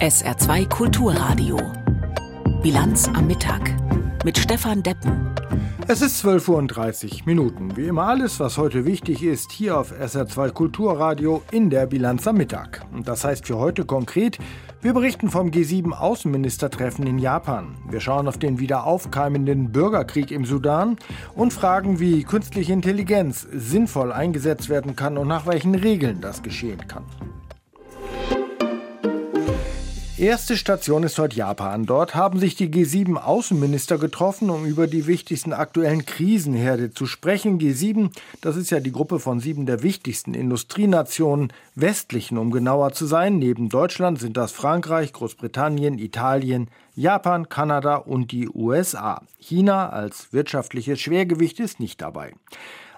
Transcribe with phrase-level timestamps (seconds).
[0.00, 1.58] SR2 Kulturradio.
[2.62, 3.74] Bilanz am Mittag
[4.24, 5.34] mit Stefan Deppen.
[5.88, 7.76] Es ist 12.30 Uhr Minuten.
[7.76, 12.36] Wie immer alles, was heute wichtig ist, hier auf SR2 Kulturradio in der Bilanz am
[12.36, 12.86] Mittag.
[12.92, 14.38] Und das heißt für heute konkret,
[14.82, 17.74] wir berichten vom G7-Außenministertreffen in Japan.
[17.90, 20.96] Wir schauen auf den wieder aufkeimenden Bürgerkrieg im Sudan
[21.34, 26.86] und fragen, wie künstliche Intelligenz sinnvoll eingesetzt werden kann und nach welchen Regeln das geschehen
[26.86, 27.02] kann.
[30.18, 31.86] Erste Station ist heute Japan.
[31.86, 37.60] Dort haben sich die G7-Außenminister getroffen, um über die wichtigsten aktuellen Krisenherde zu sprechen.
[37.60, 38.10] G7,
[38.40, 43.38] das ist ja die Gruppe von sieben der wichtigsten Industrienationen, westlichen, um genauer zu sein.
[43.38, 49.22] Neben Deutschland sind das Frankreich, Großbritannien, Italien, Japan, Kanada und die USA.
[49.38, 52.32] China als wirtschaftliches Schwergewicht ist nicht dabei.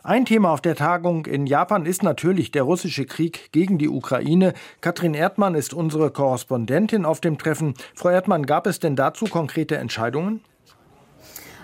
[0.02, 4.54] Ein Thema auf der Tagung in Japan ist natürlich der russische Krieg gegen die Ukraine.
[4.80, 7.74] Katrin Erdmann ist unsere Korrespondentin auf dem Treffen.
[7.94, 10.40] Frau Erdmann, gab es denn dazu konkrete Entscheidungen?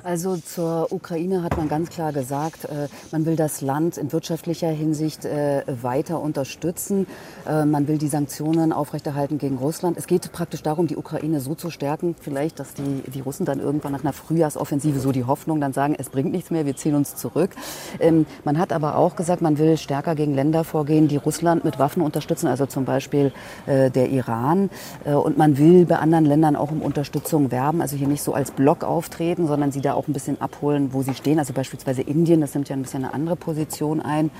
[0.06, 4.68] Also zur Ukraine hat man ganz klar gesagt, äh, man will das Land in wirtschaftlicher
[4.68, 7.08] Hinsicht äh, weiter unterstützen.
[7.44, 9.96] Äh, man will die Sanktionen aufrechterhalten gegen Russland.
[9.96, 13.58] Es geht praktisch darum, die Ukraine so zu stärken, vielleicht, dass die, die Russen dann
[13.58, 16.94] irgendwann nach einer Frühjahrsoffensive so die Hoffnung dann sagen, es bringt nichts mehr, wir ziehen
[16.94, 17.50] uns zurück.
[17.98, 21.80] Ähm, man hat aber auch gesagt, man will stärker gegen Länder vorgehen, die Russland mit
[21.80, 23.32] Waffen unterstützen, also zum Beispiel
[23.66, 24.70] der Iran.
[25.04, 28.52] Und man will bei anderen Ländern auch um Unterstützung werben, also hier nicht so als
[28.52, 31.38] Block auftreten, sondern sie da auch ein bisschen abholen, wo sie stehen.
[31.38, 34.30] Also beispielsweise Indien, das nimmt ja ein bisschen eine andere Position ein.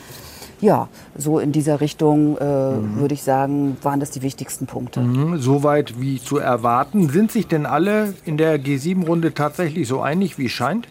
[0.60, 2.96] Ja, so in dieser Richtung äh, mhm.
[2.98, 5.00] würde ich sagen, waren das die wichtigsten Punkte.
[5.00, 7.10] Mhm, Soweit wie zu erwarten.
[7.10, 10.88] Sind sich denn alle in der G7-Runde tatsächlich so einig, wie es scheint?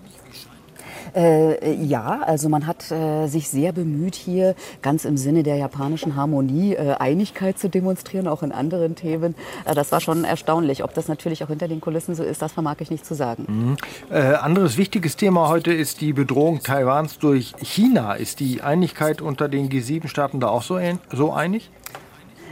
[1.16, 6.16] Äh, ja, also man hat äh, sich sehr bemüht, hier ganz im Sinne der japanischen
[6.16, 9.36] Harmonie äh, Einigkeit zu demonstrieren, auch in anderen Themen.
[9.66, 10.84] Äh, das war schon erstaunlich.
[10.84, 13.46] Ob das natürlich auch hinter den Kulissen so ist, das vermag ich nicht zu sagen.
[13.48, 13.78] Mhm.
[14.14, 18.14] Äh, anderes wichtiges Thema heute ist die Bedrohung Taiwans durch China.
[18.14, 20.80] Ist die Einigkeit unter den G7-Staaten da auch so,
[21.12, 21.72] so einig?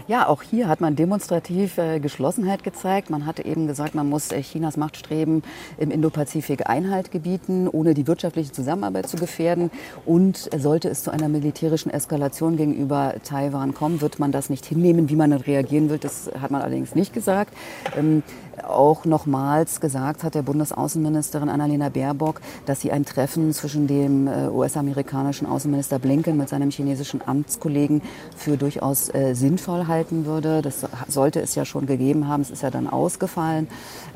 [0.05, 3.09] Ja, auch hier hat man demonstrativ äh, Geschlossenheit gezeigt.
[3.09, 5.43] Man hatte eben gesagt, man muss äh, Chinas Machtstreben
[5.77, 9.71] im Indopazifik Einhalt gebieten, ohne die wirtschaftliche Zusammenarbeit zu gefährden.
[10.05, 15.07] Und sollte es zu einer militärischen Eskalation gegenüber Taiwan kommen, wird man das nicht hinnehmen.
[15.07, 17.53] Wie man dann reagieren wird, das hat man allerdings nicht gesagt.
[17.97, 18.23] Ähm,
[18.63, 24.47] auch nochmals gesagt hat der Bundesaußenministerin Annalena Baerbock, dass sie ein Treffen zwischen dem äh,
[24.49, 28.01] US-amerikanischen Außenminister Blinken mit seinem chinesischen Amtskollegen
[28.35, 30.61] für durchaus äh, sinnvoll halten würde.
[30.61, 32.41] Das sollte es ja schon gegeben haben.
[32.41, 33.67] Es ist ja dann ausgefallen.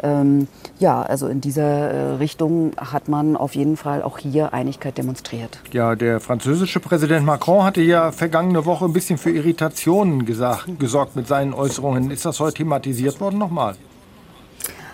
[0.03, 0.47] Ähm,
[0.79, 5.59] ja, also in dieser äh, Richtung hat man auf jeden Fall auch hier Einigkeit demonstriert.
[5.71, 11.15] Ja, der französische Präsident Macron hatte ja vergangene Woche ein bisschen für Irritationen gesagt, gesorgt
[11.15, 12.11] mit seinen Äußerungen.
[12.11, 13.75] Ist das heute thematisiert worden nochmal?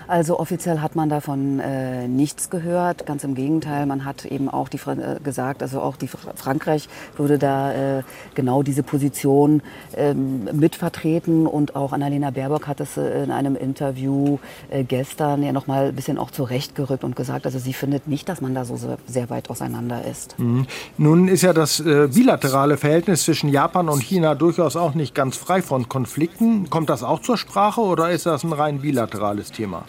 [0.07, 3.05] Also offiziell hat man davon äh, nichts gehört.
[3.05, 7.37] Ganz im Gegenteil, man hat eben auch die, äh, gesagt, also auch die Frankreich würde
[7.37, 8.03] da äh,
[8.35, 9.61] genau diese Position
[9.95, 15.51] ähm, mitvertreten und auch Annalena Baerbock hat es äh, in einem Interview äh, gestern ja
[15.51, 18.65] noch mal ein bisschen auch zurechtgerückt und gesagt, also sie findet nicht, dass man da
[18.65, 18.77] so
[19.07, 20.37] sehr weit auseinander ist.
[20.39, 20.67] Mhm.
[20.97, 25.37] Nun ist ja das äh, bilaterale Verhältnis zwischen Japan und China durchaus auch nicht ganz
[25.37, 26.69] frei von Konflikten.
[26.69, 29.85] Kommt das auch zur Sprache oder ist das ein rein bilaterales Thema?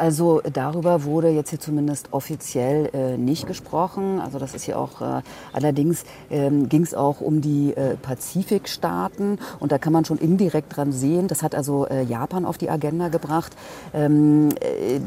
[0.00, 4.18] Also darüber wurde jetzt hier zumindest offiziell äh, nicht gesprochen.
[4.18, 5.20] Also das ist ja auch, äh,
[5.52, 10.74] allerdings ähm, ging es auch um die äh, Pazifikstaaten und da kann man schon indirekt
[10.74, 13.54] dran sehen, das hat also äh, Japan auf die Agenda gebracht,
[13.92, 15.00] ähm, äh,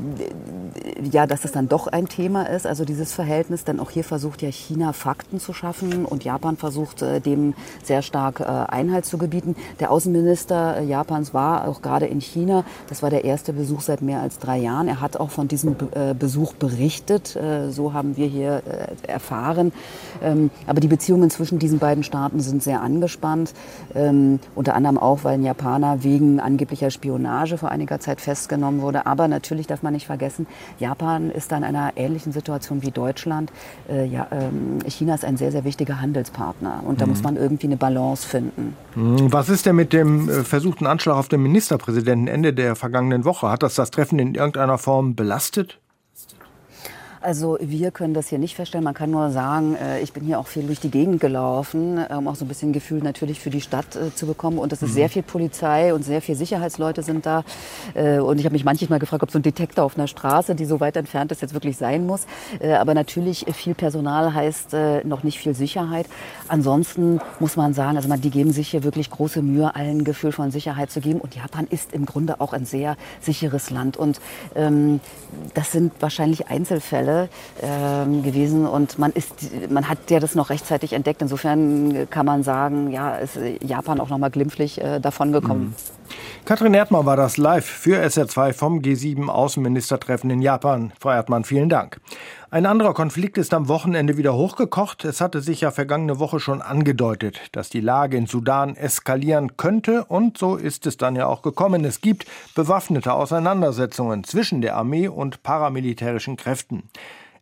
[1.12, 4.44] ja, dass es dann doch ein Thema ist, also dieses Verhältnis, denn auch hier versucht
[4.44, 9.56] ja China Fakten zu schaffen und Japan versucht äh, dem sehr stark Einhalt zu gebieten.
[9.80, 14.22] Der Außenminister Japans war auch gerade in China, das war der erste Besuch seit mehr
[14.22, 14.83] als drei Jahren.
[14.84, 14.88] Jahren.
[14.88, 17.36] Er hat auch von diesem äh, Besuch berichtet.
[17.36, 19.72] Äh, so haben wir hier äh, erfahren.
[20.22, 23.54] Ähm, aber die Beziehungen zwischen diesen beiden Staaten sind sehr angespannt.
[23.96, 29.06] Ähm, unter anderem auch, weil ein Japaner wegen angeblicher Spionage vor einiger Zeit festgenommen wurde.
[29.06, 30.48] Aber natürlich darf man nicht vergessen,
[30.80, 33.52] Japan ist da in einer ähnlichen Situation wie Deutschland.
[33.90, 36.84] Ähm, China ist ein sehr, sehr wichtiger Handelspartner.
[36.86, 37.12] Und da mhm.
[37.12, 38.76] muss man irgendwie eine Balance finden.
[38.96, 39.32] Mhm.
[39.32, 43.50] Was ist denn mit dem versuchten Anschlag auf den Ministerpräsidenten Ende der vergangenen Woche?
[43.50, 45.80] Hat das das Treffen in irgendeiner irgendeiner Form belastet?
[47.24, 48.84] Also wir können das hier nicht feststellen.
[48.84, 52.14] Man kann nur sagen, äh, ich bin hier auch viel durch die Gegend gelaufen, äh,
[52.14, 54.58] um auch so ein bisschen Gefühl natürlich für die Stadt äh, zu bekommen.
[54.58, 54.94] Und es ist mhm.
[54.94, 57.44] sehr viel Polizei und sehr viel Sicherheitsleute sind da.
[57.96, 60.80] Und ich habe mich manchmal gefragt, ob so ein Detektor auf einer Straße, die so
[60.80, 62.26] weit entfernt ist, jetzt wirklich sein muss.
[62.80, 66.08] Aber natürlich viel Personal heißt noch nicht viel Sicherheit.
[66.48, 70.04] Ansonsten muss man sagen, also man, die geben sich hier wirklich große Mühe, allen ein
[70.04, 71.20] Gefühl von Sicherheit zu geben.
[71.20, 73.96] Und Japan ist im Grunde auch ein sehr sicheres Land.
[73.98, 74.20] Und
[74.56, 75.00] ähm,
[75.54, 77.13] das sind wahrscheinlich Einzelfälle
[77.62, 78.66] ähm, gewesen.
[78.66, 79.34] Und man, ist,
[79.70, 81.22] man hat ja das noch rechtzeitig entdeckt.
[81.22, 85.68] Insofern kann man sagen, ja, ist Japan auch noch mal glimpflich äh, davongekommen.
[85.68, 85.76] Mhm.
[86.46, 90.92] Katrin Erdmann war das live für SR2 vom G7 Außenministertreffen in Japan.
[91.00, 92.02] Frau Erdmann, vielen Dank.
[92.52, 95.06] Ein anderer Konflikt ist am Wochenende wieder hochgekocht.
[95.06, 100.04] Es hatte sich ja vergangene Woche schon angedeutet, dass die Lage in Sudan eskalieren könnte.
[100.04, 101.86] Und so ist es dann ja auch gekommen.
[101.86, 102.26] Es gibt
[102.56, 106.84] bewaffnete Auseinandersetzungen zwischen der Armee und paramilitärischen Kräften.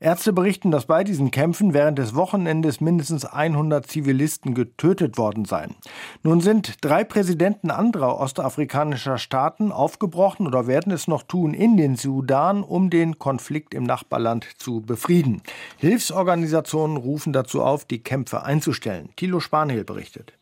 [0.01, 5.75] Ärzte berichten, dass bei diesen Kämpfen während des Wochenendes mindestens 100 Zivilisten getötet worden seien.
[6.23, 11.97] Nun sind drei Präsidenten anderer ostafrikanischer Staaten aufgebrochen oder werden es noch tun in den
[11.97, 15.43] Sudan, um den Konflikt im Nachbarland zu befrieden.
[15.77, 19.09] Hilfsorganisationen rufen dazu auf, die Kämpfe einzustellen.
[19.15, 20.33] Thilo Spanhiel berichtet.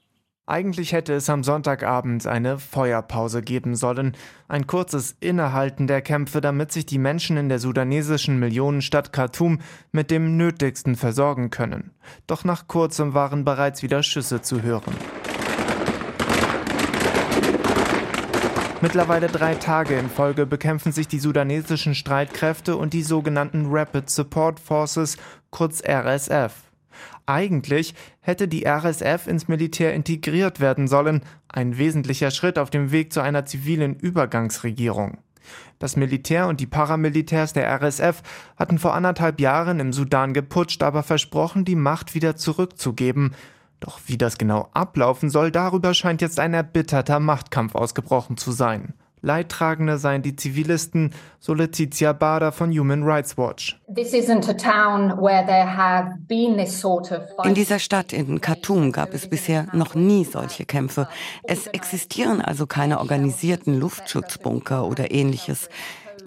[0.50, 4.18] Eigentlich hätte es am Sonntagabend eine Feuerpause geben sollen,
[4.48, 9.60] ein kurzes Innehalten der Kämpfe, damit sich die Menschen in der sudanesischen Millionenstadt Khartoum
[9.92, 11.92] mit dem Nötigsten versorgen können.
[12.26, 14.96] Doch nach kurzem waren bereits wieder Schüsse zu hören.
[18.82, 24.60] Mittlerweile drei Tage in Folge bekämpfen sich die sudanesischen Streitkräfte und die sogenannten Rapid Support
[24.60, 25.18] Forces,
[25.52, 26.69] kurz RSF.
[27.30, 33.14] Eigentlich hätte die RSF ins Militär integriert werden sollen, ein wesentlicher Schritt auf dem Weg
[33.14, 35.20] zu einer zivilen Übergangsregierung.
[35.78, 38.24] Das Militär und die Paramilitärs der RSF
[38.58, 43.36] hatten vor anderthalb Jahren im Sudan geputscht, aber versprochen, die Macht wieder zurückzugeben.
[43.80, 48.96] Doch wie das genau ablaufen soll, darüber scheint jetzt ein erbitterter Machtkampf ausgebrochen zu sein.
[49.22, 53.80] Leidtragende seien die Zivilisten, so Letizia Bader von Human Rights Watch.
[57.44, 61.08] In dieser Stadt, in Khartoum, gab es bisher noch nie solche Kämpfe.
[61.44, 65.70] Es existieren also keine organisierten Luftschutzbunker oder ähnliches.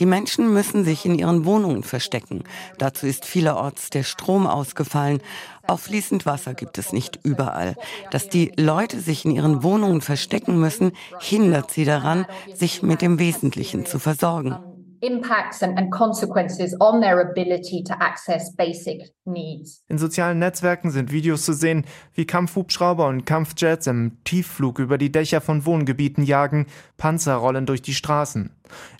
[0.01, 2.45] Die Menschen müssen sich in ihren Wohnungen verstecken.
[2.79, 5.21] Dazu ist vielerorts der Strom ausgefallen.
[5.67, 7.77] Auch fließend Wasser gibt es nicht überall.
[8.11, 13.19] Dass die Leute sich in ihren Wohnungen verstecken müssen, hindert sie daran, sich mit dem
[13.19, 14.57] Wesentlichen zu versorgen
[15.03, 19.83] impacts and, and consequences on their ability to access basic needs.
[19.89, 25.11] In sozialen Netzwerken sind Videos zu sehen, wie Kampfhubschrauber und Kampfjets im Tiefflug über die
[25.11, 26.67] Dächer von Wohngebieten jagen,
[26.97, 28.51] Panzer rollen durch die Straßen.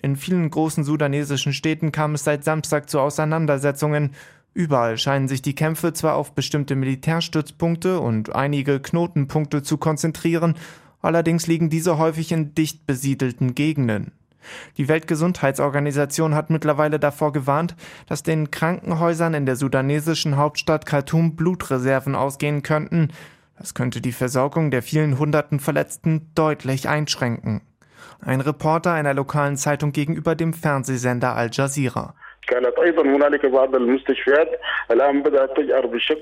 [0.01, 4.11] In vielen großen sudanesischen Städten kam es seit Samstag zu Auseinandersetzungen.
[4.53, 10.55] Überall scheinen sich die Kämpfe zwar auf bestimmte Militärstützpunkte und einige Knotenpunkte zu konzentrieren,
[11.01, 14.11] allerdings liegen diese häufig in dicht besiedelten Gegenden.
[14.77, 17.75] Die Weltgesundheitsorganisation hat mittlerweile davor gewarnt,
[18.07, 23.09] dass den Krankenhäusern in der sudanesischen Hauptstadt Khartoum Blutreserven ausgehen könnten.
[23.57, 27.61] Das könnte die Versorgung der vielen hunderten Verletzten deutlich einschränken.
[28.19, 32.13] Ein Reporter einer lokalen Zeitung gegenüber dem Fernsehsender Al Jazeera.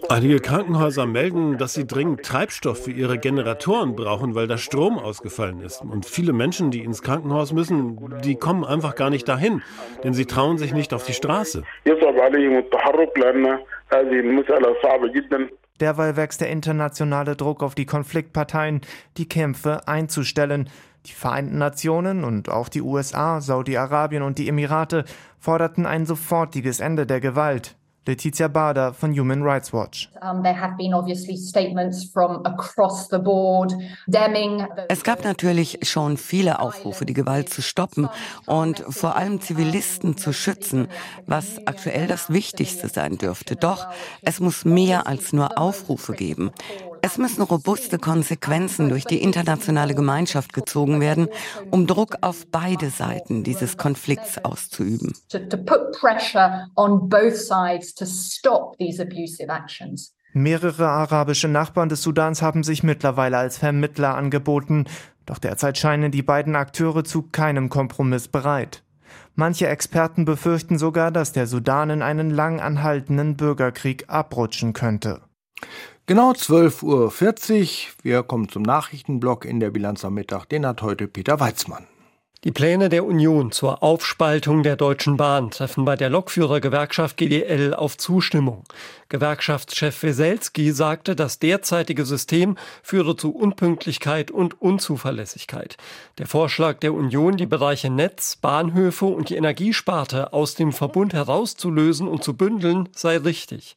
[0.09, 5.62] Einige Krankenhäuser melden, dass sie dringend Treibstoff für ihre Generatoren brauchen, weil der Strom ausgefallen
[5.62, 5.81] ist.
[5.81, 9.62] Und viele Menschen, die ins Krankenhaus müssen, die kommen einfach gar nicht dahin,
[10.03, 11.63] denn sie trauen sich nicht auf die Straße.
[15.81, 18.81] Derweil wächst der internationale Druck auf die Konfliktparteien,
[19.18, 20.69] die Kämpfe einzustellen.
[21.06, 25.06] Die Vereinten Nationen und auch die USA, Saudi-Arabien und die Emirate
[25.40, 27.76] forderten ein sofortiges Ende der Gewalt.
[28.07, 30.09] Letizia Bader von Human Rights Watch.
[34.90, 38.09] Es gab natürlich schon viele Aufrufe, die Gewalt zu stoppen
[38.47, 40.87] und vor allem Zivilisten zu schützen,
[41.28, 43.56] was aktuell das Wichtigste sein dürfte.
[43.56, 43.87] Doch
[44.23, 46.52] es muss mehr als nur Aufrufe geben.
[47.04, 51.28] Es müssen robuste Konsequenzen durch die internationale Gemeinschaft gezogen werden,
[51.72, 55.14] um Druck auf beide Seiten dieses Konflikts auszuüben.
[60.34, 64.86] Mehrere arabische Nachbarn des Sudans haben sich mittlerweile als Vermittler angeboten,
[65.26, 68.84] doch derzeit scheinen die beiden Akteure zu keinem Kompromiss bereit.
[69.36, 75.22] Manche Experten befürchten sogar, dass der Sudan in einen lang anhaltenden Bürgerkrieg abrutschen könnte.
[76.08, 77.94] Genau 12.40 Uhr.
[78.02, 80.50] Wir kommen zum Nachrichtenblock in der Bilanz am Mittag.
[80.50, 81.86] Den hat heute Peter Weizmann.
[82.44, 87.98] Die Pläne der Union zur Aufspaltung der Deutschen Bahn treffen bei der Lokführergewerkschaft GDL auf
[88.00, 88.64] Zustimmung.
[89.10, 95.78] Gewerkschaftschef Weselski sagte, das derzeitige System führe zu Unpünktlichkeit und Unzuverlässigkeit.
[96.18, 102.08] Der Vorschlag der Union, die Bereiche Netz, Bahnhöfe und die Energiesparte aus dem Verbund herauszulösen
[102.08, 103.76] und zu bündeln, sei richtig.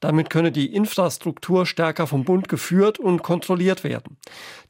[0.00, 4.16] Damit könne die Infrastruktur stärker vom Bund geführt und kontrolliert werden.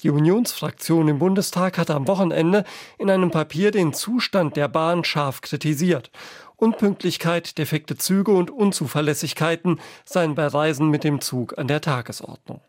[0.03, 2.65] Die Unionsfraktion im Bundestag hatte am Wochenende
[2.99, 6.11] in einem Papier den Zustand der Bahn scharf kritisiert.
[6.57, 12.61] Unpünktlichkeit, defekte Züge und Unzuverlässigkeiten seien bei Reisen mit dem Zug an der Tagesordnung.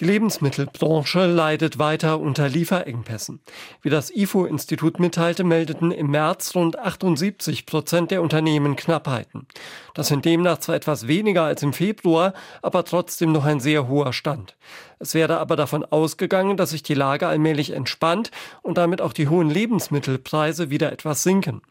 [0.00, 3.40] Die Lebensmittelbranche leidet weiter unter Lieferengpässen.
[3.82, 9.46] Wie das IFO-Institut mitteilte, meldeten im März rund 78 Prozent der Unternehmen Knappheiten.
[9.92, 14.14] Das sind demnach zwar etwas weniger als im Februar, aber trotzdem noch ein sehr hoher
[14.14, 14.56] Stand.
[15.02, 18.30] Es werde aber davon ausgegangen, dass sich die Lage allmählich entspannt
[18.60, 21.62] und damit auch die hohen Lebensmittelpreise wieder etwas sinken.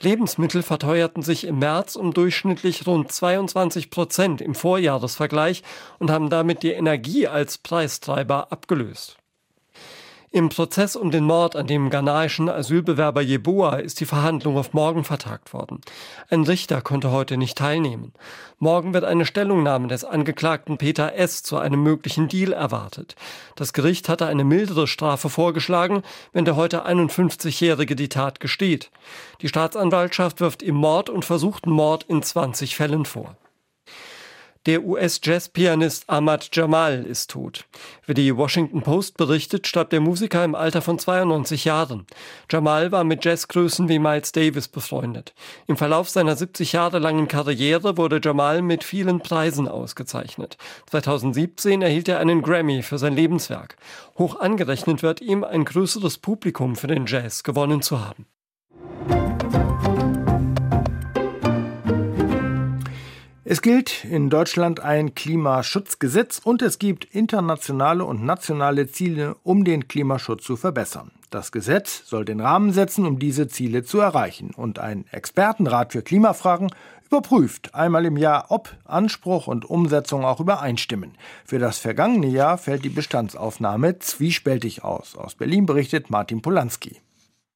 [0.00, 5.62] Lebensmittel verteuerten sich im März um durchschnittlich rund 22 Prozent im Vorjahresvergleich
[5.98, 9.18] und haben damit die Energie als Preistreiber abgelöst.
[10.32, 15.04] Im Prozess um den Mord an dem ghanaischen Asylbewerber Jeboa ist die Verhandlung auf morgen
[15.04, 15.80] vertagt worden.
[16.28, 18.14] Ein Richter konnte heute nicht teilnehmen.
[18.58, 21.44] Morgen wird eine Stellungnahme des Angeklagten Peter S.
[21.44, 23.14] zu einem möglichen Deal erwartet.
[23.54, 28.90] Das Gericht hatte eine mildere Strafe vorgeschlagen, wenn der heute 51-Jährige die Tat gesteht.
[29.40, 33.36] Die Staatsanwaltschaft wirft ihm Mord und versuchten Mord in 20 Fällen vor.
[34.66, 37.64] Der US-Jazz-Pianist Ahmad Jamal ist tot.
[38.06, 42.06] Wie die Washington Post berichtet, starb der Musiker im Alter von 92 Jahren.
[42.50, 45.32] Jamal war mit Jazzgrößen wie Miles Davis befreundet.
[45.68, 50.58] Im Verlauf seiner 70 Jahre langen Karriere wurde Jamal mit vielen Preisen ausgezeichnet.
[50.90, 53.76] 2017 erhielt er einen Grammy für sein Lebenswerk.
[54.18, 58.26] Hoch angerechnet wird ihm, ein größeres Publikum für den Jazz gewonnen zu haben.
[63.50, 69.88] Es gilt in Deutschland ein Klimaschutzgesetz und es gibt internationale und nationale Ziele, um den
[69.88, 71.12] Klimaschutz zu verbessern.
[71.30, 74.50] Das Gesetz soll den Rahmen setzen, um diese Ziele zu erreichen.
[74.54, 76.68] Und ein Expertenrat für Klimafragen
[77.06, 81.12] überprüft einmal im Jahr, ob Anspruch und Umsetzung auch übereinstimmen.
[81.46, 85.16] Für das vergangene Jahr fällt die Bestandsaufnahme zwiespältig aus.
[85.16, 87.00] Aus Berlin berichtet Martin Polanski.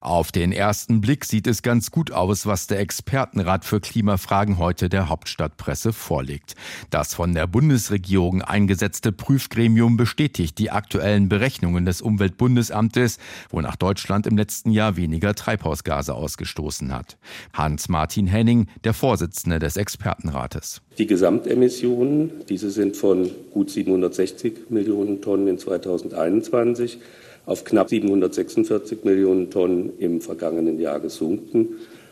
[0.03, 4.89] Auf den ersten Blick sieht es ganz gut aus, was der Expertenrat für Klimafragen heute
[4.89, 6.57] der Hauptstadtpresse vorlegt.
[6.91, 13.19] Das von der Bundesregierung eingesetzte Prüfgremium bestätigt die aktuellen Berechnungen des Umweltbundesamtes,
[13.49, 17.17] wonach Deutschland im letzten Jahr weniger Treibhausgase ausgestoßen hat.
[17.53, 20.83] Hans-Martin Henning, der Vorsitzende des Expertenrates.
[20.99, 26.99] Die Gesamtemissionen, diese sind von gut 760 Millionen Tonnen in 2021
[27.47, 31.69] auf knapp 746 Millionen Tonnen im vergangenen Jahr gesunken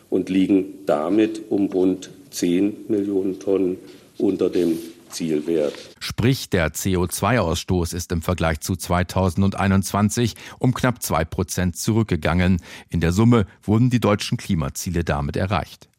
[0.09, 3.77] und liegen damit um rund 10 Millionen Tonnen
[4.17, 4.77] unter dem
[5.09, 5.73] Zielwert.
[5.99, 12.61] Sprich, der CO2-Ausstoß ist im Vergleich zu 2021 um knapp zwei Prozent zurückgegangen.
[12.89, 15.89] In der Summe wurden die deutschen Klimaziele damit erreicht.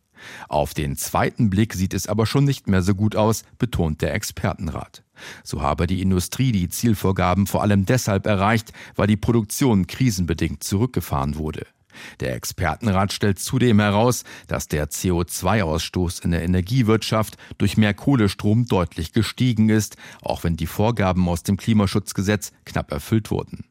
[0.49, 4.15] Auf den zweiten Blick sieht es aber schon nicht mehr so gut aus, betont der
[4.15, 5.03] Expertenrat.
[5.45, 11.37] So habe die Industrie die Zielvorgaben vor allem deshalb erreicht, weil die Produktion krisenbedingt zurückgefahren
[11.37, 11.67] wurde.
[12.21, 19.12] Der Expertenrat stellt zudem heraus, dass der CO2-Ausstoß in der Energiewirtschaft durch mehr Kohlestrom deutlich
[19.12, 23.64] gestiegen ist, auch wenn die Vorgaben aus dem Klimaschutzgesetz knapp erfüllt wurden.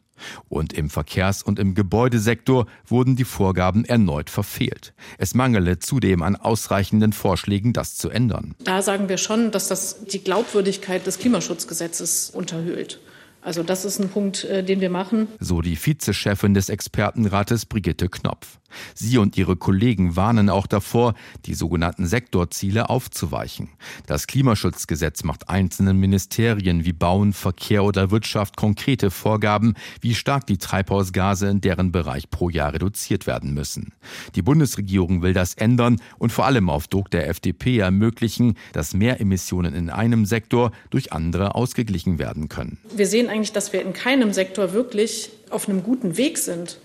[0.49, 4.93] Und im Verkehrs- und im Gebäudesektor wurden die Vorgaben erneut verfehlt.
[5.17, 8.55] Es mangele zudem an ausreichenden Vorschlägen, das zu ändern.
[8.63, 12.99] Da sagen wir schon, dass das die Glaubwürdigkeit des Klimaschutzgesetzes unterhöhlt.
[13.41, 15.27] Also das ist ein Punkt, äh, den wir machen.
[15.39, 18.59] So die Vizechefin des Expertenrates Brigitte Knopf.
[18.93, 21.13] Sie und ihre Kollegen warnen auch davor,
[21.45, 23.69] die sogenannten Sektorziele aufzuweichen.
[24.05, 30.57] Das Klimaschutzgesetz macht einzelnen Ministerien wie Bauen, Verkehr oder Wirtschaft konkrete Vorgaben, wie stark die
[30.57, 33.93] Treibhausgase in deren Bereich pro Jahr reduziert werden müssen.
[34.35, 39.19] Die Bundesregierung will das ändern und vor allem auf Druck der FDP ermöglichen, dass mehr
[39.21, 42.77] Emissionen in einem Sektor durch andere ausgeglichen werden können.
[42.95, 46.79] Wir sehen eigentlich, dass wir in keinem Sektor wirklich auf einem guten Weg sind.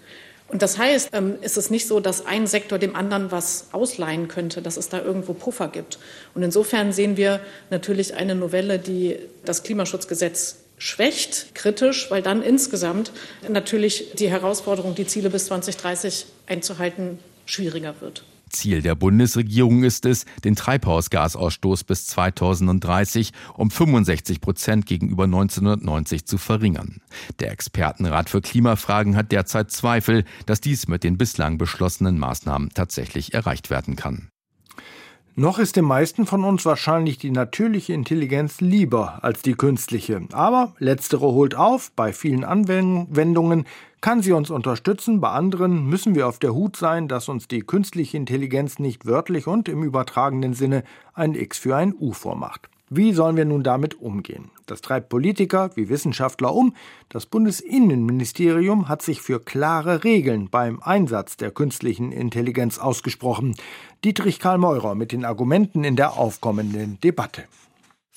[0.48, 4.28] Und das heißt, ähm, ist es nicht so, dass ein Sektor dem anderen was ausleihen
[4.28, 5.98] könnte, dass es da irgendwo Puffer gibt.
[6.34, 13.10] Und insofern sehen wir natürlich eine Novelle, die das Klimaschutzgesetz schwächt, kritisch, weil dann insgesamt
[13.48, 18.24] natürlich die Herausforderung, die Ziele bis 2030 einzuhalten, schwieriger wird.
[18.56, 26.38] Ziel der Bundesregierung ist es, den Treibhausgasausstoß bis 2030 um 65 Prozent gegenüber 1990 zu
[26.38, 27.00] verringern.
[27.40, 33.34] Der Expertenrat für Klimafragen hat derzeit Zweifel, dass dies mit den bislang beschlossenen Maßnahmen tatsächlich
[33.34, 34.28] erreicht werden kann.
[35.38, 40.22] Noch ist den meisten von uns wahrscheinlich die natürliche Intelligenz lieber als die künstliche.
[40.32, 41.92] Aber letztere holt auf.
[41.94, 43.66] Bei vielen Anwendungen
[44.06, 45.20] kann sie uns unterstützen.
[45.20, 49.48] Bei anderen müssen wir auf der Hut sein, dass uns die künstliche Intelligenz nicht wörtlich
[49.48, 50.84] und im übertragenen Sinne
[51.14, 52.68] ein X für ein U vormacht.
[52.88, 54.52] Wie sollen wir nun damit umgehen?
[54.66, 56.76] Das treibt Politiker wie Wissenschaftler um.
[57.08, 63.56] Das Bundesinnenministerium hat sich für klare Regeln beim Einsatz der künstlichen Intelligenz ausgesprochen.
[64.04, 67.42] Dietrich Karl Meurer mit den Argumenten in der aufkommenden Debatte.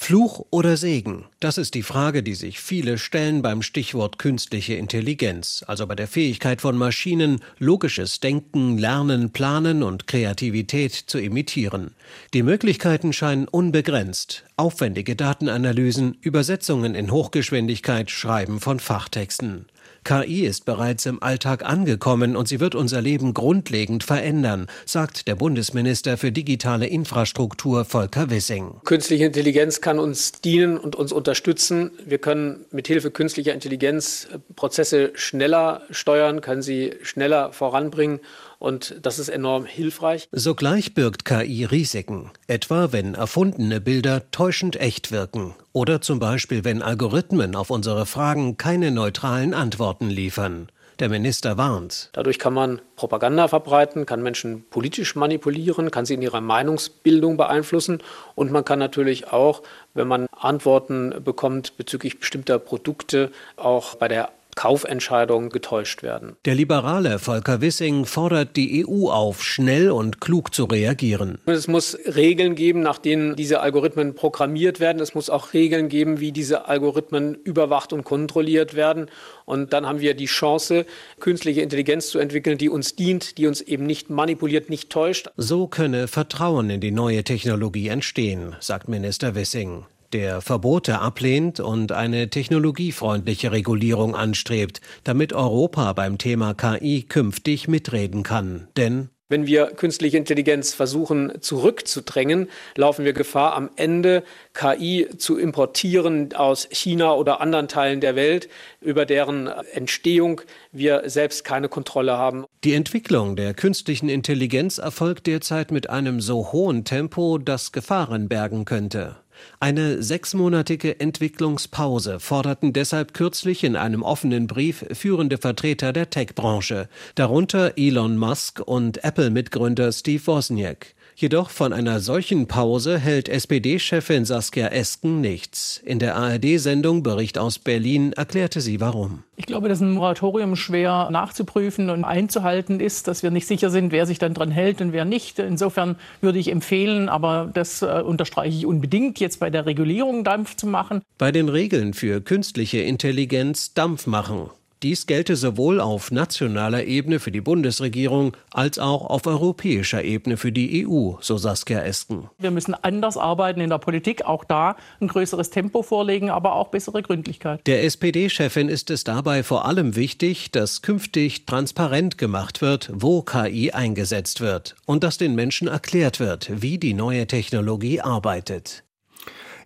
[0.01, 1.25] Fluch oder Segen?
[1.41, 6.07] Das ist die Frage, die sich viele stellen beim Stichwort künstliche Intelligenz, also bei der
[6.07, 11.91] Fähigkeit von Maschinen, logisches Denken, Lernen, Planen und Kreativität zu imitieren.
[12.33, 14.45] Die Möglichkeiten scheinen unbegrenzt.
[14.55, 19.65] Aufwendige Datenanalysen, Übersetzungen in Hochgeschwindigkeit, Schreiben von Fachtexten.
[20.03, 25.35] KI ist bereits im Alltag angekommen und sie wird unser Leben grundlegend verändern, sagt der
[25.35, 28.81] Bundesminister für digitale Infrastruktur Volker Wissing.
[28.85, 31.91] Künstliche Intelligenz kann uns dienen und uns unterstützen.
[32.05, 38.19] Wir können mit Hilfe künstlicher Intelligenz Prozesse schneller steuern, können sie schneller voranbringen
[38.59, 40.27] und das ist enorm hilfreich.
[40.31, 46.81] Sogleich birgt KI Risiken, etwa wenn erfundene Bilder täuschend echt wirken oder zum Beispiel wenn
[46.81, 50.69] Algorithmen auf unsere Fragen keine neutralen Antworten liefern.
[50.99, 52.09] Der Minister warnt.
[52.11, 58.03] Dadurch kann man Propaganda verbreiten, kann Menschen politisch manipulieren, kann sie in ihrer Meinungsbildung beeinflussen
[58.35, 59.63] und man kann natürlich auch,
[59.93, 66.35] wenn man Antworten bekommt bezüglich bestimmter Produkte, auch bei der Kaufentscheidungen getäuscht werden.
[66.43, 71.37] Der liberale Volker Wissing fordert die EU auf, schnell und klug zu reagieren.
[71.45, 75.01] Es muss Regeln geben, nach denen diese Algorithmen programmiert werden.
[75.01, 79.09] Es muss auch Regeln geben, wie diese Algorithmen überwacht und kontrolliert werden.
[79.45, 80.85] Und dann haben wir die Chance,
[81.21, 85.29] künstliche Intelligenz zu entwickeln, die uns dient, die uns eben nicht manipuliert, nicht täuscht.
[85.37, 91.91] So könne Vertrauen in die neue Technologie entstehen, sagt Minister Wissing der Verbote ablehnt und
[91.91, 98.67] eine technologiefreundliche Regulierung anstrebt, damit Europa beim Thema KI künftig mitreden kann.
[98.77, 104.23] Denn wenn wir künstliche Intelligenz versuchen zurückzudrängen, laufen wir Gefahr, am Ende
[104.55, 108.49] KI zu importieren aus China oder anderen Teilen der Welt,
[108.81, 112.45] über deren Entstehung wir selbst keine Kontrolle haben.
[112.63, 118.65] Die Entwicklung der künstlichen Intelligenz erfolgt derzeit mit einem so hohen Tempo, dass Gefahren bergen
[118.65, 119.17] könnte.
[119.59, 127.73] Eine sechsmonatige Entwicklungspause forderten deshalb kürzlich in einem offenen Brief führende Vertreter der Tech-Branche, darunter
[127.77, 130.95] Elon Musk und Apple-Mitgründer Steve Wozniak.
[131.19, 135.81] Jedoch von einer solchen Pause hält SPD-Chefin Saskia Esken nichts.
[135.83, 139.23] In der ARD-Sendung Bericht aus Berlin erklärte sie warum.
[139.35, 143.91] Ich glaube, dass ein Moratorium schwer nachzuprüfen und einzuhalten ist, dass wir nicht sicher sind,
[143.91, 145.39] wer sich dann dran hält und wer nicht.
[145.39, 150.55] Insofern würde ich empfehlen, aber das äh, unterstreiche ich unbedingt, jetzt bei der Regulierung Dampf
[150.55, 151.01] zu machen.
[151.17, 154.51] Bei den Regeln für künstliche Intelligenz Dampf machen.
[154.81, 160.53] Dies gelte sowohl auf nationaler Ebene für die Bundesregierung als auch auf europäischer Ebene für
[160.53, 162.29] die EU, so Saskia Esken.
[162.37, 166.69] Wir müssen anders arbeiten in der Politik, auch da ein größeres Tempo vorlegen, aber auch
[166.69, 167.67] bessere Gründlichkeit.
[167.67, 173.71] Der SPD-Chefin ist es dabei vor allem wichtig, dass künftig transparent gemacht wird, wo KI
[173.71, 178.85] eingesetzt wird und dass den Menschen erklärt wird, wie die neue Technologie arbeitet.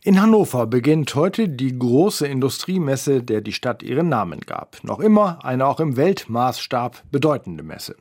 [0.06, 4.84] In Hannover beginnt heute die große Industriemesse, der die Stadt ihren Namen gab.
[4.84, 7.96] Noch immer eine auch im Weltmaßstab bedeutende Messe.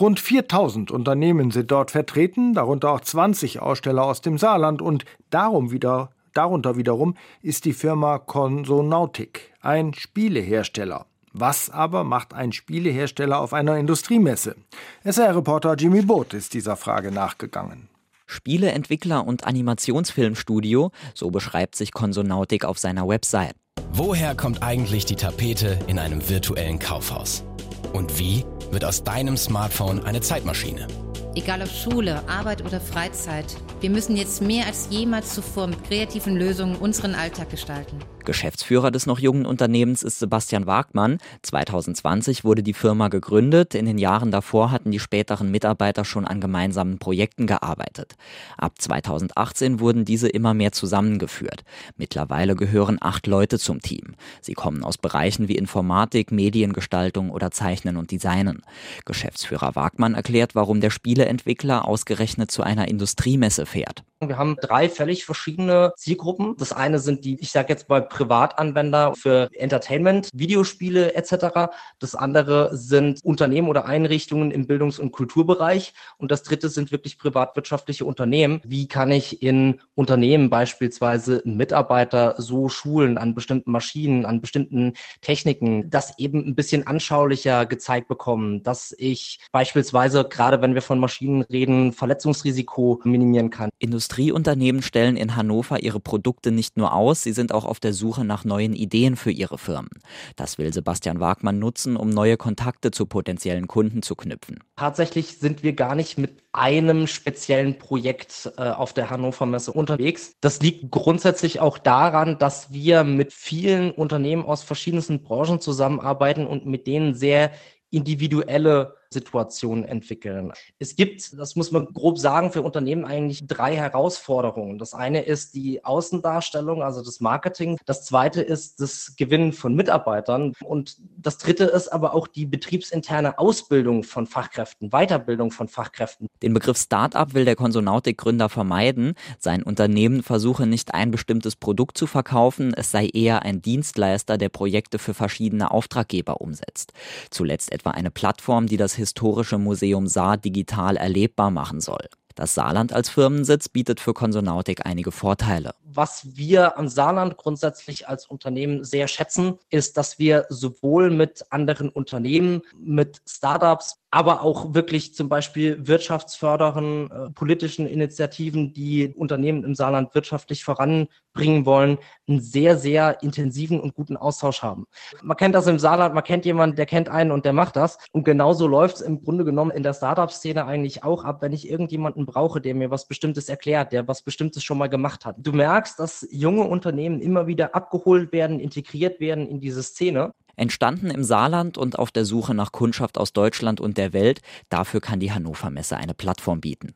[0.00, 5.70] Rund 4000 Unternehmen sind dort vertreten, darunter auch 20 Aussteller aus dem Saarland und darum
[5.70, 11.04] wieder, darunter wiederum ist die Firma Consonautic, ein Spielehersteller.
[11.34, 14.56] Was aber macht ein Spielehersteller auf einer Industriemesse?
[15.04, 17.91] SR-Reporter Jimmy Boot ist dieser Frage nachgegangen.
[18.32, 23.54] Spieleentwickler und Animationsfilmstudio, so beschreibt sich Konsonautik auf seiner Website.
[23.92, 27.44] Woher kommt eigentlich die Tapete in einem virtuellen Kaufhaus?
[27.92, 30.86] Und wie wird aus deinem Smartphone eine Zeitmaschine?
[31.34, 33.46] Egal ob Schule, Arbeit oder Freizeit,
[33.80, 37.98] wir müssen jetzt mehr als jemals zuvor mit kreativen Lösungen unseren Alltag gestalten.
[38.24, 41.18] Geschäftsführer des noch jungen Unternehmens ist Sebastian Wagmann.
[41.42, 43.74] 2020 wurde die Firma gegründet.
[43.74, 48.14] In den Jahren davor hatten die späteren Mitarbeiter schon an gemeinsamen Projekten gearbeitet.
[48.56, 51.64] Ab 2018 wurden diese immer mehr zusammengeführt.
[51.96, 54.14] Mittlerweile gehören acht Leute zum Team.
[54.40, 58.62] Sie kommen aus Bereichen wie Informatik, Mediengestaltung oder Zeichnen und Designen.
[59.04, 64.04] Geschäftsführer Wagmann erklärt, warum der Spieleentwickler ausgerechnet zu einer Industriemesse fährt.
[64.28, 66.56] Wir haben drei völlig verschiedene Zielgruppen.
[66.56, 71.72] Das eine sind die, ich sage jetzt mal Privatanwender für Entertainment, Videospiele etc.
[71.98, 75.92] Das andere sind Unternehmen oder Einrichtungen im Bildungs- und Kulturbereich.
[76.18, 78.60] Und das dritte sind wirklich privatwirtschaftliche Unternehmen.
[78.64, 85.90] Wie kann ich in Unternehmen beispielsweise Mitarbeiter so schulen an bestimmten Maschinen, an bestimmten Techniken,
[85.90, 91.42] das eben ein bisschen anschaulicher gezeigt bekommen, dass ich beispielsweise, gerade wenn wir von Maschinen
[91.42, 93.70] reden, Verletzungsrisiko minimieren kann.
[93.78, 97.94] Industrie Industrieunternehmen stellen in Hannover ihre Produkte nicht nur aus, sie sind auch auf der
[97.94, 99.88] Suche nach neuen Ideen für ihre Firmen.
[100.36, 104.58] Das will Sebastian Wagmann nutzen, um neue Kontakte zu potenziellen Kunden zu knüpfen.
[104.76, 110.34] Tatsächlich sind wir gar nicht mit einem speziellen Projekt äh, auf der Hannover Messe unterwegs.
[110.42, 116.66] Das liegt grundsätzlich auch daran, dass wir mit vielen Unternehmen aus verschiedensten Branchen zusammenarbeiten und
[116.66, 117.50] mit denen sehr
[117.88, 120.52] individuelle Situationen entwickeln.
[120.78, 124.78] Es gibt, das muss man grob sagen, für Unternehmen eigentlich drei Herausforderungen.
[124.78, 127.78] Das eine ist die Außendarstellung, also das Marketing.
[127.86, 130.52] Das zweite ist das Gewinnen von Mitarbeitern.
[130.64, 136.26] Und das dritte ist aber auch die betriebsinterne Ausbildung von Fachkräften, Weiterbildung von Fachkräften.
[136.42, 139.14] Den Begriff Startup will der Konsonautik-Gründer vermeiden.
[139.38, 144.48] Sein Unternehmen versuche nicht ein bestimmtes Produkt zu verkaufen, es sei eher ein Dienstleister, der
[144.48, 146.92] Projekte für verschiedene Auftraggeber umsetzt.
[147.30, 152.08] Zuletzt etwa eine Plattform, die das Historische Museum Saar digital erlebbar machen soll.
[152.36, 155.74] Das Saarland als Firmensitz bietet für Konsonautik einige Vorteile.
[155.82, 161.88] Was wir am Saarland grundsätzlich als Unternehmen sehr schätzen, ist, dass wir sowohl mit anderen
[161.88, 169.74] Unternehmen, mit Startups, aber auch wirklich zum Beispiel wirtschaftsfördernden äh, politischen Initiativen, die Unternehmen im
[169.74, 171.96] Saarland wirtschaftlich voranbringen wollen,
[172.28, 174.84] einen sehr, sehr intensiven und guten Austausch haben.
[175.22, 177.96] Man kennt das im Saarland, man kennt jemanden, der kennt einen und der macht das.
[178.12, 181.70] Und genauso läuft es im Grunde genommen in der Startup-Szene eigentlich auch ab, wenn ich
[181.70, 185.36] irgendjemanden brauche, der mir was Bestimmtes erklärt, der was Bestimmtes schon mal gemacht hat.
[185.38, 190.34] Du merkst, dass junge Unternehmen immer wieder abgeholt werden, integriert werden in diese Szene.
[190.56, 195.00] Entstanden im Saarland und auf der Suche nach Kundschaft aus Deutschland und der Welt, dafür
[195.00, 196.94] kann die Hannover Messe eine Plattform bieten.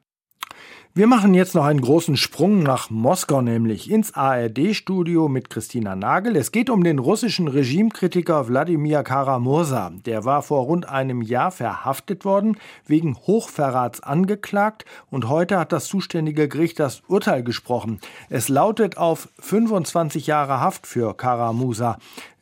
[0.96, 6.36] Wir machen jetzt noch einen großen Sprung nach Moskau, nämlich ins ARD-Studio mit Christina Nagel.
[6.36, 9.92] Es geht um den russischen Regimekritiker Wladimir Karamursa.
[10.06, 15.84] Der war vor rund einem Jahr verhaftet worden, wegen Hochverrats angeklagt und heute hat das
[15.84, 18.00] zuständige Gericht das Urteil gesprochen.
[18.30, 21.98] Es lautet auf 25 Jahre Haft für Karamursa.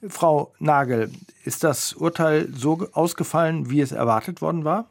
[0.08, 1.10] Frau Nagel,
[1.44, 4.86] ist das Urteil so ausgefallen, wie es erwartet worden war?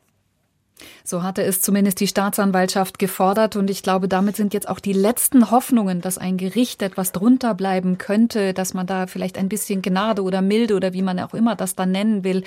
[1.04, 3.56] So hatte es zumindest die Staatsanwaltschaft gefordert.
[3.56, 7.54] Und ich glaube, damit sind jetzt auch die letzten Hoffnungen, dass ein Gericht etwas drunter
[7.54, 11.34] bleiben könnte, dass man da vielleicht ein bisschen Gnade oder Milde oder wie man auch
[11.34, 12.44] immer das dann nennen will,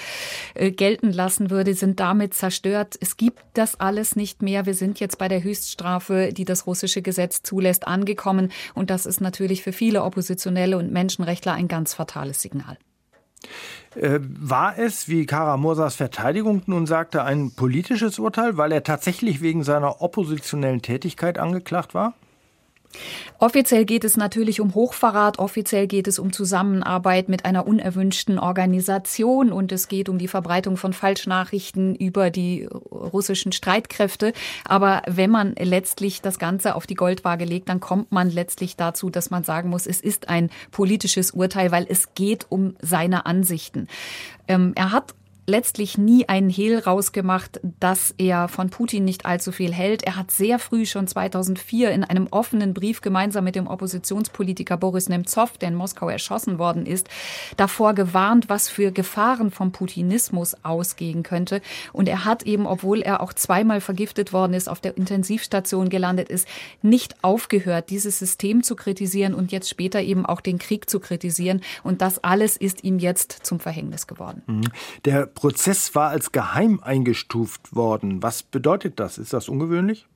[0.54, 2.96] äh, gelten lassen würde, sind damit zerstört.
[3.00, 4.66] Es gibt das alles nicht mehr.
[4.66, 8.50] Wir sind jetzt bei der Höchststrafe, die das russische Gesetz zulässt, angekommen.
[8.74, 12.76] Und das ist natürlich für viele Oppositionelle und Menschenrechtler ein ganz fatales Signal.
[13.94, 19.40] Äh, war es, wie Kara Mursas Verteidigung nun sagte, ein politisches Urteil, weil er tatsächlich
[19.40, 22.14] wegen seiner oppositionellen Tätigkeit angeklagt war?
[23.38, 29.52] Offiziell geht es natürlich um Hochverrat, offiziell geht es um Zusammenarbeit mit einer unerwünschten Organisation
[29.52, 34.32] und es geht um die Verbreitung von Falschnachrichten über die russischen Streitkräfte.
[34.64, 39.10] Aber wenn man letztlich das Ganze auf die Goldwaage legt, dann kommt man letztlich dazu,
[39.10, 43.88] dass man sagen muss, es ist ein politisches Urteil, weil es geht um seine Ansichten.
[44.48, 45.14] Ähm, er hat
[45.46, 50.02] letztlich nie einen Hehl rausgemacht, dass er von Putin nicht allzu viel hält.
[50.02, 55.08] Er hat sehr früh, schon 2004, in einem offenen Brief gemeinsam mit dem Oppositionspolitiker Boris
[55.08, 57.08] Nemtsov, der in Moskau erschossen worden ist,
[57.56, 61.62] davor gewarnt, was für Gefahren vom Putinismus ausgehen könnte.
[61.92, 66.28] Und er hat eben, obwohl er auch zweimal vergiftet worden ist, auf der Intensivstation gelandet
[66.28, 66.48] ist,
[66.82, 71.60] nicht aufgehört, dieses System zu kritisieren und jetzt später eben auch den Krieg zu kritisieren.
[71.84, 74.42] Und das alles ist ihm jetzt zum Verhängnis geworden.
[74.46, 74.62] Mhm.
[75.04, 78.22] Der Prozess war als geheim eingestuft worden.
[78.22, 79.18] Was bedeutet das?
[79.18, 80.06] Ist das ungewöhnlich?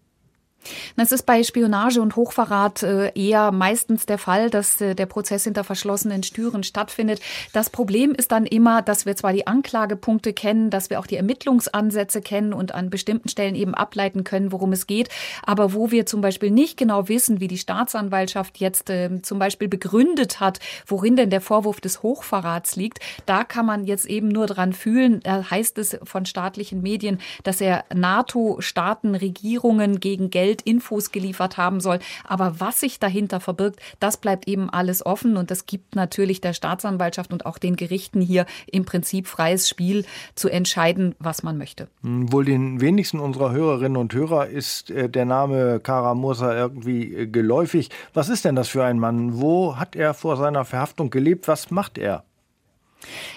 [0.96, 5.44] Es ist bei Spionage und Hochverrat äh, eher meistens der Fall, dass äh, der Prozess
[5.44, 7.20] hinter verschlossenen Türen stattfindet.
[7.52, 11.16] Das Problem ist dann immer, dass wir zwar die Anklagepunkte kennen, dass wir auch die
[11.16, 15.08] Ermittlungsansätze kennen und an bestimmten Stellen eben ableiten können, worum es geht,
[15.42, 19.68] aber wo wir zum Beispiel nicht genau wissen, wie die Staatsanwaltschaft jetzt äh, zum Beispiel
[19.68, 24.46] begründet hat, worin denn der Vorwurf des Hochverrats liegt, da kann man jetzt eben nur
[24.46, 25.20] dran fühlen.
[25.20, 31.58] Da heißt es von staatlichen Medien, dass er NATO-Staaten, Regierungen gegen Geld Geld Infos geliefert
[31.58, 32.00] haben soll.
[32.24, 36.54] Aber was sich dahinter verbirgt, das bleibt eben alles offen und das gibt natürlich der
[36.54, 41.86] Staatsanwaltschaft und auch den Gerichten hier im Prinzip freies Spiel zu entscheiden, was man möchte.
[42.02, 47.14] Hm, wohl den wenigsten unserer Hörerinnen und Hörer ist äh, der Name Kara Mursa irgendwie
[47.14, 47.90] äh, geläufig.
[48.12, 49.40] Was ist denn das für ein Mann?
[49.40, 51.46] Wo hat er vor seiner Verhaftung gelebt?
[51.46, 52.24] Was macht er?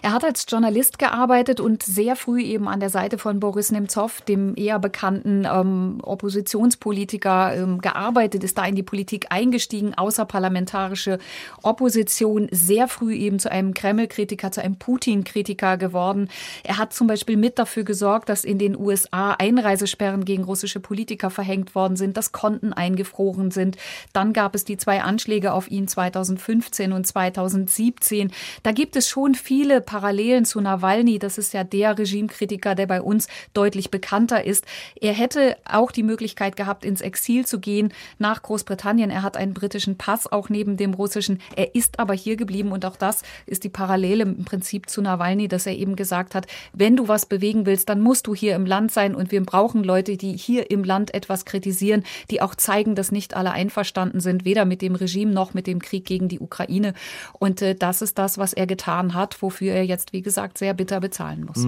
[0.02, 4.22] Er hat als Journalist gearbeitet und sehr früh eben an der Seite von Boris Nemtsov,
[4.22, 11.20] dem eher bekannten ähm, Oppositionspolitiker, ähm, gearbeitet, ist da in die Politik eingestiegen, außerparlamentarische
[11.62, 16.30] Opposition, sehr früh eben zu einem Kreml-Kritiker, zu einem Putin-Kritiker geworden.
[16.64, 21.30] Er hat zum Beispiel mit dafür gesorgt, dass in den USA Einreisesperren gegen russische Politiker
[21.30, 23.78] verhängt worden sind, dass Konten eingefroren sind.
[24.12, 28.32] Dann gab es die zwei Anschläge auf ihn 2015 und 2017.
[28.64, 31.20] Da gibt es schon viel viele Parallelen zu Nawalny.
[31.20, 34.66] Das ist ja der Regimekritiker, der bei uns deutlich bekannter ist.
[35.00, 39.12] Er hätte auch die Möglichkeit gehabt, ins Exil zu gehen nach Großbritannien.
[39.12, 41.40] Er hat einen britischen Pass, auch neben dem russischen.
[41.56, 45.48] Er ist aber hier geblieben und auch das ist die Parallele im Prinzip zu Nawalny,
[45.48, 48.66] dass er eben gesagt hat, wenn du was bewegen willst, dann musst du hier im
[48.66, 52.96] Land sein und wir brauchen Leute, die hier im Land etwas kritisieren, die auch zeigen,
[52.96, 56.40] dass nicht alle einverstanden sind, weder mit dem Regime noch mit dem Krieg gegen die
[56.40, 56.96] Ukraine.
[57.38, 60.74] Und äh, das ist das, was er getan hat wofür er jetzt, wie gesagt, sehr
[60.74, 61.68] bitter bezahlen muss.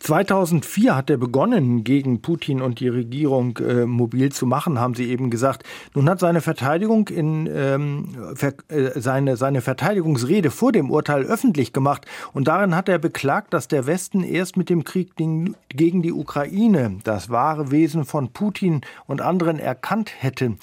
[0.00, 0.96] 2004 mhm.
[0.96, 5.28] hat er begonnen, gegen Putin und die Regierung äh, mobil zu machen, haben Sie eben
[5.28, 5.64] gesagt.
[5.94, 11.72] Nun hat seine Verteidigung in ähm, ver, äh, seine, seine Verteidigungsrede vor dem Urteil öffentlich
[11.72, 16.12] gemacht und darin hat er beklagt, dass der Westen erst mit dem Krieg gegen die
[16.12, 20.56] Ukraine das wahre Wesen von Putin und anderen erkannt hätte.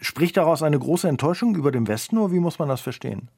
[0.00, 3.28] Spricht daraus eine große Enttäuschung über den Westen oder wie muss man das verstehen?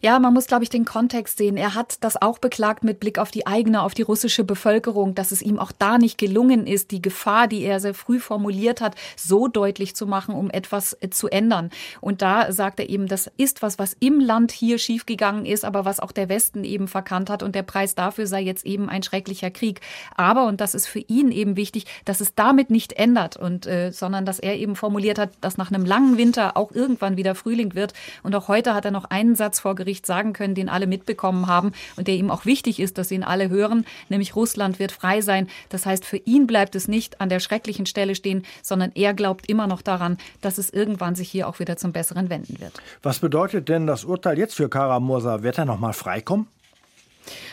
[0.00, 1.56] Ja, man muss, glaube ich, den Kontext sehen.
[1.56, 5.32] Er hat das auch beklagt mit Blick auf die eigene, auf die russische Bevölkerung, dass
[5.32, 8.94] es ihm auch da nicht gelungen ist, die Gefahr, die er sehr früh formuliert hat,
[9.16, 11.70] so deutlich zu machen, um etwas äh, zu ändern.
[12.00, 15.84] Und da sagt er eben, das ist was, was im Land hier schiefgegangen ist, aber
[15.84, 17.42] was auch der Westen eben verkannt hat.
[17.42, 19.80] Und der Preis dafür sei jetzt eben ein schrecklicher Krieg.
[20.14, 23.90] Aber, und das ist für ihn eben wichtig, dass es damit nicht ändert und, äh,
[23.90, 27.74] sondern dass er eben formuliert hat, dass nach einem langen Winter auch irgendwann wieder Frühling
[27.74, 27.94] wird.
[28.22, 30.86] Und auch heute hat er noch einen Satz Satz vor Gericht sagen können, den alle
[30.86, 34.92] mitbekommen haben und der ihm auch wichtig ist, dass ihn alle hören, nämlich Russland wird
[34.92, 35.48] frei sein.
[35.70, 39.48] Das heißt, für ihn bleibt es nicht an der schrecklichen Stelle stehen, sondern er glaubt
[39.48, 42.72] immer noch daran, dass es irgendwann sich hier auch wieder zum Besseren wenden wird.
[43.02, 45.42] Was bedeutet denn das Urteil jetzt für Kara Mursa?
[45.42, 46.46] Wird er noch mal freikommen?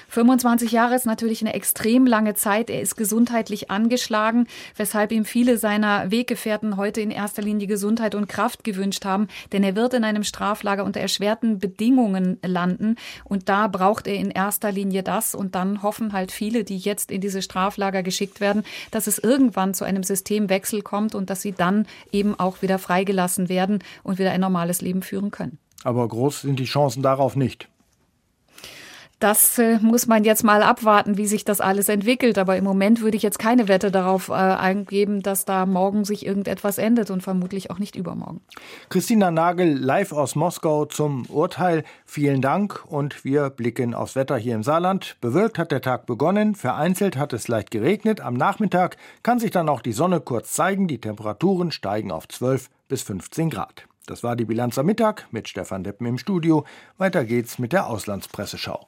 [0.10, 2.70] 25 Jahre ist natürlich eine extrem lange Zeit.
[2.70, 8.28] Er ist gesundheitlich angeschlagen, weshalb ihm viele seiner Weggefährten heute in erster Linie Gesundheit und
[8.28, 9.28] Kraft gewünscht haben.
[9.52, 12.96] Denn er wird in einem Straflager unter erschwerten Bedingungen landen.
[13.24, 15.36] Und da braucht er in erster Linie das.
[15.36, 19.74] Und dann hoffen halt viele, die jetzt in diese Straflager geschickt werden, dass es irgendwann
[19.74, 24.32] zu einem Systemwechsel kommt und dass sie dann eben auch wieder freigelassen werden und wieder
[24.32, 25.58] ein normales Leben führen können.
[25.84, 27.68] Aber groß sind die Chancen darauf nicht.
[29.24, 32.38] Das äh, muss man jetzt mal abwarten, wie sich das alles entwickelt.
[32.38, 36.26] Aber im Moment würde ich jetzt keine Wette darauf äh, eingeben, dass da morgen sich
[36.26, 38.42] irgendetwas endet und vermutlich auch nicht übermorgen.
[38.90, 41.86] Christina Nagel live aus Moskau zum Urteil.
[42.06, 45.16] Vielen Dank und wir blicken aufs Wetter hier im Saarland.
[45.22, 48.20] Bewölkt hat der Tag begonnen, vereinzelt hat es leicht geregnet.
[48.20, 50.90] Am Nachmittag kann sich dann auch die Sonne kurz zeigen.
[50.90, 53.86] Die Temperaturen steigen auf 12 bis 15 Grad.
[54.06, 56.66] Das war die Bilanz am Mittag mit Stefan Deppen im Studio.
[56.98, 58.86] Weiter geht's mit der Auslandspresseschau.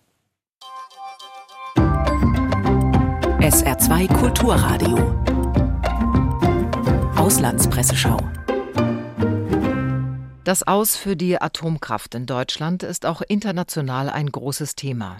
[3.55, 4.97] SR2 Kulturradio.
[7.15, 8.19] Auslandspresseschau.
[10.43, 15.19] Das Aus für die Atomkraft in Deutschland ist auch international ein großes Thema.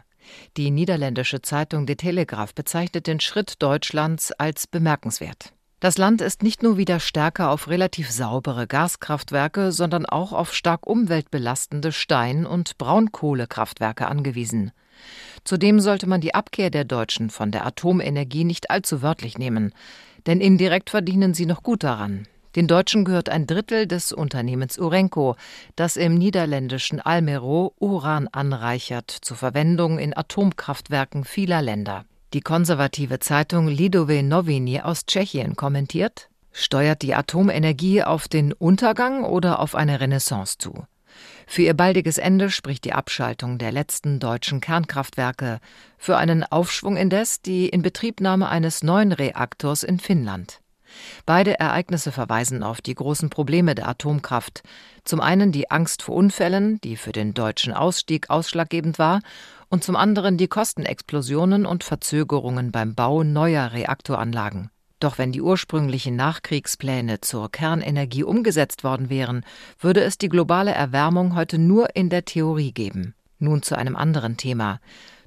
[0.58, 5.54] Die niederländische Zeitung De Telegraaf bezeichnet den Schritt Deutschlands als bemerkenswert.
[5.80, 10.86] Das Land ist nicht nur wieder stärker auf relativ saubere Gaskraftwerke, sondern auch auf stark
[10.88, 14.74] umweltbelastende Stein- und Braunkohlekraftwerke angewiesen.
[15.46, 19.74] Zudem sollte man die Abkehr der Deutschen von der Atomenergie nicht allzu wörtlich nehmen,
[20.26, 22.28] denn indirekt verdienen sie noch gut daran.
[22.56, 25.36] Den Deutschen gehört ein Drittel des Unternehmens Urenco,
[25.76, 32.06] das im niederländischen Almero Uran anreichert zur Verwendung in Atomkraftwerken vieler Länder.
[32.34, 39.60] Die konservative Zeitung Lidové Noviny aus Tschechien kommentiert Steuert die Atomenergie auf den Untergang oder
[39.60, 40.86] auf eine Renaissance zu?
[41.48, 45.60] Für ihr baldiges Ende spricht die Abschaltung der letzten deutschen Kernkraftwerke,
[45.98, 50.62] für einen Aufschwung indes die Inbetriebnahme eines neuen Reaktors in Finnland.
[51.26, 54.64] Beide Ereignisse verweisen auf die großen Probleme der Atomkraft.
[55.04, 59.22] Zum einen die Angst vor Unfällen, die für den deutschen Ausstieg ausschlaggebend war,
[59.70, 64.70] und zum anderen die Kostenexplosionen und Verzögerungen beim Bau neuer Reaktoranlagen.
[65.06, 69.46] Doch wenn die ursprünglichen Nachkriegspläne zur Kernenergie umgesetzt worden wären,
[69.80, 73.14] würde es die globale Erwärmung heute nur in der Theorie geben.
[73.38, 74.80] Nun zu einem anderen Thema.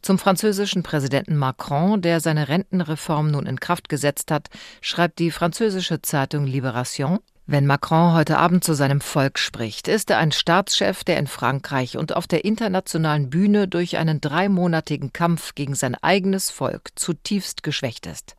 [0.02, 4.48] Zum französischen Präsidenten Macron, der seine Rentenreform nun in Kraft gesetzt hat,
[4.80, 10.18] schreibt die französische Zeitung Libération, wenn Macron heute Abend zu seinem Volk spricht, ist er
[10.18, 15.76] ein Staatschef, der in Frankreich und auf der internationalen Bühne durch einen dreimonatigen Kampf gegen
[15.76, 18.34] sein eigenes Volk zutiefst geschwächt ist.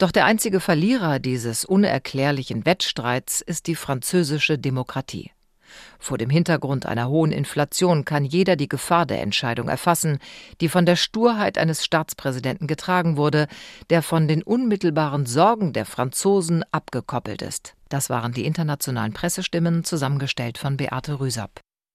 [0.00, 5.30] Doch der einzige Verlierer dieses unerklärlichen Wettstreits ist die französische Demokratie.
[5.98, 10.18] Vor dem Hintergrund einer hohen Inflation kann jeder die Gefahr der Entscheidung erfassen,
[10.62, 13.46] die von der Sturheit eines Staatspräsidenten getragen wurde,
[13.90, 17.74] der von den unmittelbaren Sorgen der Franzosen abgekoppelt ist.
[17.90, 21.60] Das waren die internationalen Pressestimmen, zusammengestellt von Beate Rüsap.